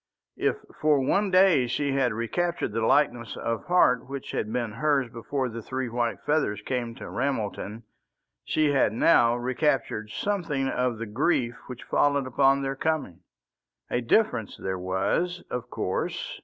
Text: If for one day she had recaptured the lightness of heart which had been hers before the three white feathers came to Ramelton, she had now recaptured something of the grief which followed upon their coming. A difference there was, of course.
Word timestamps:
If 0.39 0.55
for 0.81 0.99
one 0.99 1.29
day 1.29 1.67
she 1.67 1.91
had 1.91 2.11
recaptured 2.11 2.71
the 2.71 2.83
lightness 2.83 3.37
of 3.37 3.65
heart 3.65 4.09
which 4.09 4.31
had 4.31 4.51
been 4.51 4.71
hers 4.71 5.11
before 5.11 5.47
the 5.47 5.61
three 5.61 5.89
white 5.89 6.19
feathers 6.23 6.59
came 6.63 6.95
to 6.95 7.07
Ramelton, 7.07 7.83
she 8.43 8.71
had 8.71 8.93
now 8.93 9.35
recaptured 9.35 10.09
something 10.09 10.67
of 10.67 10.97
the 10.97 11.05
grief 11.05 11.53
which 11.67 11.83
followed 11.83 12.25
upon 12.25 12.63
their 12.63 12.75
coming. 12.75 13.19
A 13.91 14.01
difference 14.01 14.57
there 14.57 14.79
was, 14.79 15.43
of 15.51 15.69
course. 15.69 16.39